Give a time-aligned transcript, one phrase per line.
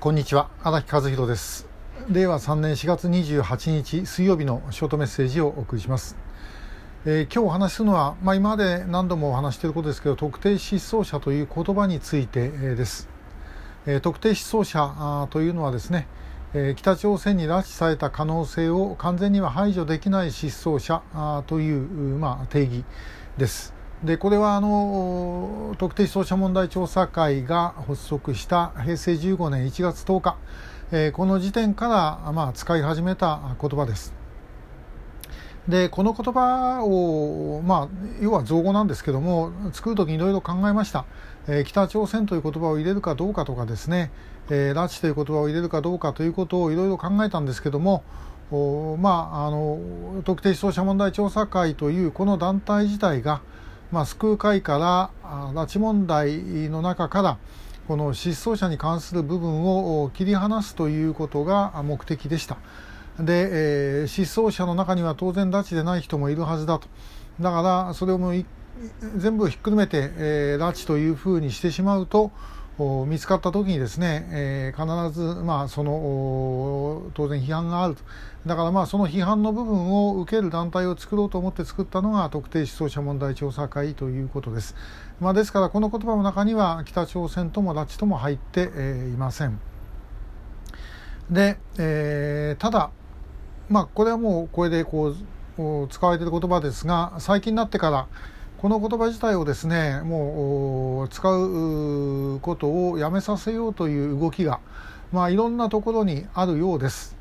[0.00, 0.48] こんにちは。
[0.62, 1.68] 荒木和弘です。
[2.08, 6.16] 令和3年4月28日水曜日のショートメッセージをお送りします、
[7.04, 13.10] えー、今日お話しするのは、まあ、今まで何度もお話していることですけど特定失踪者という言葉について、え、です、
[13.84, 16.08] えー、特定失踪者というのはですね、
[16.54, 21.02] え北朝鮮に拉致された可能性を完全には排除できない失踪者
[21.46, 22.84] という、まあ、定義
[23.36, 23.79] です。
[24.04, 30.36] でこれはあの特定失踪者問題調査会が発足した平成15年1月10日、
[30.90, 31.88] えー、この時点か
[32.24, 34.14] ら、まあ、使い始めた言葉です。
[35.68, 37.88] でこの言葉を、まあ、
[38.22, 41.04] 要は造語なんですけども作る時にいろいろ考えました、
[41.46, 44.10] えー、北朝鮮という言葉を入れるかどうかとかですね、
[44.48, 48.02] えー、拉致という言葉を入れるかどうかということをいろいろ考えたんですけども
[48.50, 53.42] おまあ、あの特定失踪者問題調査会というこの団体自体が、
[53.92, 55.10] まあ、救う会から
[55.52, 57.38] 拉致問題の中から
[57.88, 62.56] この失踪者に関する部分を切り離すということが目的でした。
[63.18, 66.86] で、えー、失踪者の中には当然拉致でない人もいるはずだと。
[67.40, 68.44] だからそれをもう
[69.16, 72.30] 全部ひっくるめて、えー、拉致というふうにしてしまうと
[73.06, 78.02] 見つかった時にですね、えー、必ず、まあ、その当然批判があると。
[78.46, 84.74] だからまあその批判の部分を受ける団体を作ろうと思って作ったのが特定失踪者問題調査会ということです、
[85.20, 89.60] まあ、ですからこの言葉の中には北朝鮮とも拉致とも入って、えー、いません。
[91.30, 92.90] で、えー、ただ
[93.68, 98.06] まあこれはもうこれでこう使われている言葉ですが最近になってから
[98.60, 104.60] この言葉自体をですねもう使うことをやめさせようという動きが、
[105.12, 107.16] まあ、いろんなところにあるようです。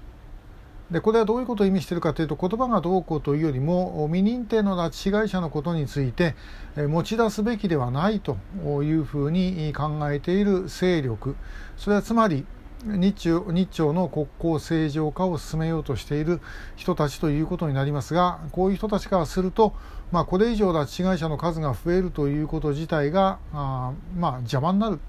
[0.91, 6.35] でこれはどういうことを意味しているかというと言葉がどうこうというよりも未認定の拉致被害者のことについて
[6.75, 8.35] 持ち出すべきではないと
[8.83, 11.37] いうふうに考えている勢力
[11.77, 12.45] それはつまり
[12.85, 16.39] 日中日朝の国交正常化を進めようとしている
[16.77, 19.73] 人たちということになりますがこういう人たちからすると、
[20.11, 24.99] まあ、これ以上拉致被害者の数が増えるということ自体があ、まあ、邪魔になる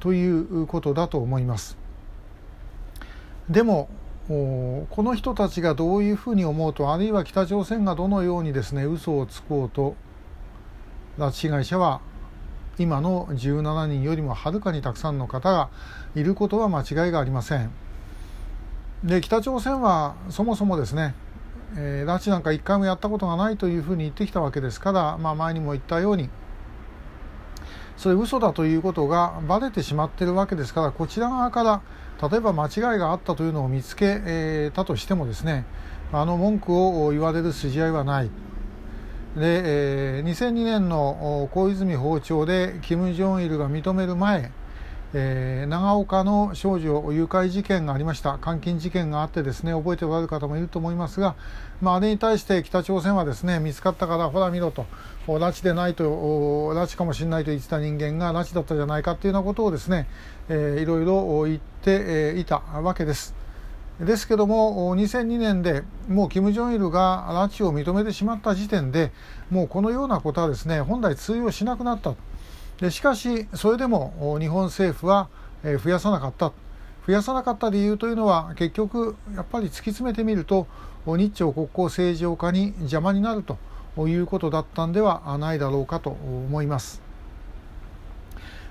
[0.00, 1.76] ということだと思います。
[3.48, 3.88] でも
[4.28, 9.96] この人たちがどういうふうに思うとあるいは北朝鮮がどのようにですね嘘をつこうと
[11.16, 12.02] 拉致被害者は
[12.78, 15.68] 今の17人よりもはるかにたくさんの方が
[16.14, 17.70] いることは間違いがありません。
[19.04, 21.14] で北朝鮮はそもそもですね、
[21.76, 26.30] えー、拉致なんか一回もやったことがないというふうに言ってきたわけですから、まあ、前にも言ったように
[27.96, 31.82] それ嘘だということがばれてしまっているわけですからこちら側から
[32.30, 35.64] 例えば間違いがあったというのを見つけたとしてもですね
[36.12, 38.30] あの文句を言われる筋合いはない。
[39.38, 44.50] で、えー、2002年の小泉訪朝で金正日が認める前、
[45.14, 51.36] えー、長岡の少女誘拐事件がありました監禁事件があってですね覚えておられる方もいると思いますが、
[51.80, 54.86] まあ、あれに対して北朝鮮はですね見つかったからほら見ろと
[55.28, 60.08] 拉致でないと拉致かもしれないと言ってた人間が拉致だったじゃないかというようなことをですね、
[60.48, 63.37] えー、いろいろ言っていたわけです。
[64.00, 69.10] ですけども2002年でもう金正日が拉致を認めてしまった時点で
[69.50, 72.14] もうこのようなことはですね本来通用しなくなった
[72.80, 75.28] でしかしそれでも日本政府は
[75.62, 76.52] 増やさなかった
[77.06, 80.68] 増やさなかった理由というのは結局やっぱり突き詰めてみると
[81.06, 83.58] 日朝国交正常化に邪魔になると
[84.06, 87.00] いうことだったんではないだろうかと思います。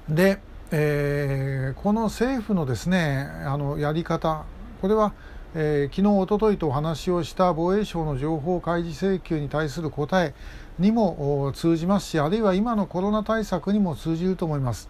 [0.07, 0.39] で、
[0.71, 4.45] えー、この政府のですねあのやり方
[4.81, 5.13] これは、
[5.55, 10.33] えー、昨日、おとといとお話をした防衛省の情報開示請求に対する答え
[10.77, 14.89] にも通じますし、あるいは今のコロナ対策にも通じると思います。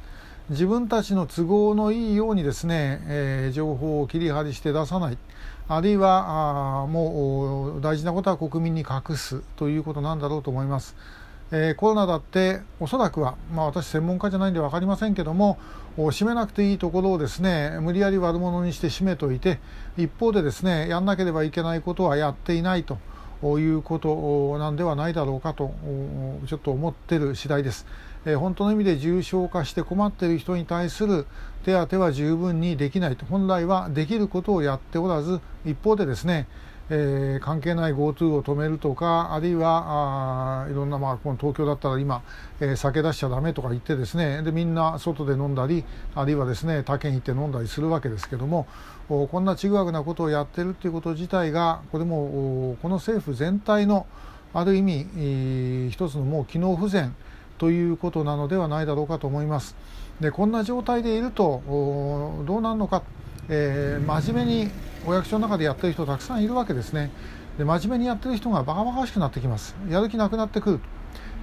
[0.49, 5.17] 自分たちの都合のいいようにですね、えー、情報を切り張りして出さない、
[5.67, 10.95] あるいはあもう大事なことは国民に隠すということなんだろうと思います。
[11.51, 15.57] えー、コロナだっておそらくは、まあ、私専門家じゃないんで分かりませんけども
[15.95, 19.59] 閉めなくていいところをですね無理やり悪者にして閉めといて
[19.97, 22.97] 一方でですねやんなければいけないことはやっていないと
[23.59, 25.73] いうことなんではないだろうかと
[26.47, 27.85] ちょっと思っている次第です。
[28.25, 31.25] えー、本当の意味で重症化して困っている人に対する
[31.63, 36.47] 手当は十分にできないと本来はできることをやっておらず一方でですね
[36.89, 42.21] えー、関係ない GoTo を止めるとかあるいはあいろんな、まあ、この東京だったら今、
[42.61, 45.83] えー、酒出しちゃだめとか言ってですねでみんな外で飲んだり
[46.15, 48.67] あるいはですね他県行って飲んだりするわけですけども
[49.09, 54.05] こんなちぐはぐなことをやってるっていうこと自体がこれもこの政府全体の
[54.53, 57.15] ある意味一つのもう機能不全
[57.57, 59.75] ということなのではないだろうかと思います。
[60.19, 61.61] でこんな状態でいると
[62.45, 63.03] どうなるのか
[63.49, 64.71] えー、真面目に
[65.05, 67.11] お役所の中でやってる人たくさんいるわけですね。
[67.57, 69.75] で真面目にやってる人がバカバカしくなってきます。
[69.89, 70.79] やる気なくなってくる。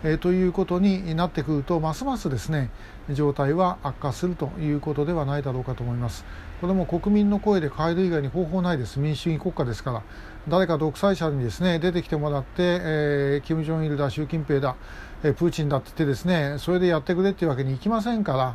[0.05, 2.69] えー、ということになってくるとますますですね
[3.11, 6.25] 状態は悪化するということではないだろうかと思います。
[6.61, 9.01] これも国民の声で変える以外に方法ないです。
[9.01, 10.03] 民主主義国家ですから。
[10.47, 14.77] 誰か独裁者にですね出てきてもらって、えー、金正日だ習近平だ、
[15.23, 18.55] えー、プーチンだって言ってですねそれでやってくれっていうわけにいきませんから。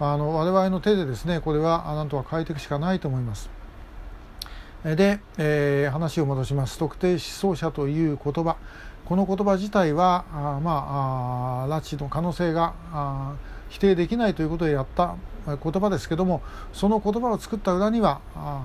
[0.00, 3.50] あの我々の手でですねこれはなんとか変えていくしかないと思います。
[4.82, 8.56] で、えー、話を戻します特定失踪者という言葉
[9.04, 13.34] この言葉自体はあまあ拉致の可能性があ
[13.68, 15.16] 否定できないということでやった
[15.46, 16.40] 言葉ですけども
[16.72, 18.64] その言葉を作った裏にはあ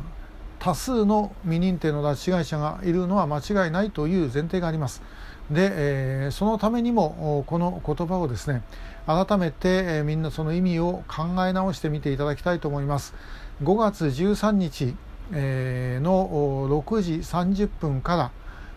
[0.66, 5.04] 多数の未認定の拉致被害者がいるのは間違いないという前提があります。
[5.52, 8.64] で、えー、そのためにもこの言葉をですね
[9.06, 13.14] 改めて、えー、みんなその意味を考え直してみていただきたいと思います。
[13.62, 14.96] 5月13日
[15.34, 18.32] えの6時30分から、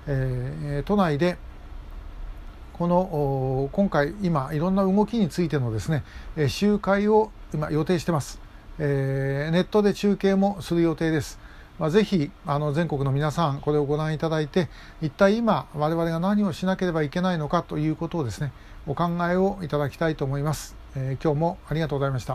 [0.07, 1.39] え都内で
[2.75, 6.05] この今回今いろんな動きについてのですね
[6.49, 8.43] 集会を今予定してます、
[8.79, 11.39] えネットで中継もする予定です、
[11.79, 14.69] まあ、ぜひあの全国の皆さんこれをご覧いただいて
[15.01, 18.53] 一体今我々が何をしなければいけないのかということをですね
[18.87, 22.27] お考えをいただきたいと思います、え今日もありがとうございました。